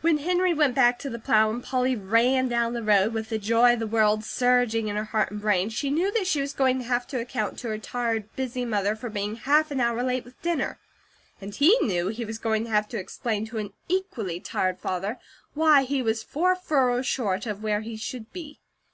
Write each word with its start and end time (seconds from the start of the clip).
When 0.00 0.16
Henry 0.16 0.54
went 0.54 0.74
back 0.74 0.98
to 1.00 1.10
the 1.10 1.18
plow, 1.18 1.50
and 1.50 1.62
Polly 1.62 1.94
ran 1.94 2.48
down 2.48 2.72
the 2.72 2.82
road, 2.82 3.12
with 3.12 3.28
the 3.28 3.36
joy 3.36 3.74
of 3.74 3.78
the 3.80 3.86
world 3.86 4.24
surging 4.24 4.88
in 4.88 4.96
her 4.96 5.04
heart 5.04 5.32
and 5.32 5.38
brain, 5.42 5.68
she 5.68 5.90
knew 5.90 6.10
that 6.12 6.26
she 6.26 6.40
was 6.40 6.54
going 6.54 6.78
to 6.78 6.84
have 6.86 7.06
to 7.08 7.20
account 7.20 7.58
to 7.58 7.68
her 7.68 7.76
tired, 7.76 8.34
busy 8.36 8.64
mother 8.64 8.96
for 8.96 9.10
being 9.10 9.36
half 9.36 9.70
an 9.70 9.80
hour 9.80 10.02
late 10.02 10.24
with 10.24 10.40
dinner; 10.40 10.78
and 11.42 11.56
he 11.56 11.76
knew 11.82 12.08
he 12.08 12.24
was 12.24 12.38
going 12.38 12.64
to 12.64 12.70
have 12.70 12.88
to 12.88 12.98
explain 12.98 13.44
to 13.44 13.58
an 13.58 13.74
equally 13.86 14.40
tired 14.40 14.78
father 14.78 15.18
why 15.52 15.82
he 15.82 16.00
was 16.00 16.22
four 16.22 16.56
furrows 16.56 17.06
short 17.06 17.44
of 17.44 17.62
where 17.62 17.82
he 17.82 17.98
should 17.98 18.32
be. 18.32 18.58